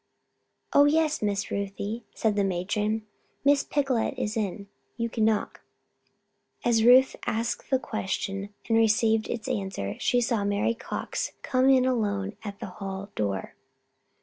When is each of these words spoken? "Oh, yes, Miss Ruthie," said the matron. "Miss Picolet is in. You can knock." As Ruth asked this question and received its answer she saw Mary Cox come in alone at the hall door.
"Oh, 0.73 0.85
yes, 0.85 1.21
Miss 1.21 1.51
Ruthie," 1.51 2.05
said 2.15 2.35
the 2.35 2.43
matron. 2.43 3.05
"Miss 3.45 3.63
Picolet 3.63 4.15
is 4.17 4.35
in. 4.35 4.67
You 4.97 5.09
can 5.11 5.25
knock." 5.25 5.61
As 6.65 6.83
Ruth 6.83 7.15
asked 7.27 7.69
this 7.69 7.81
question 7.83 8.51
and 8.67 8.77
received 8.79 9.29
its 9.29 9.47
answer 9.47 9.97
she 9.99 10.19
saw 10.19 10.43
Mary 10.43 10.73
Cox 10.73 11.33
come 11.43 11.69
in 11.69 11.85
alone 11.85 12.35
at 12.43 12.59
the 12.59 12.65
hall 12.81 13.11
door. 13.15 13.53